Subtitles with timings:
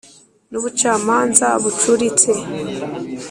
[0.51, 2.31] n’ubucamanza bucuritse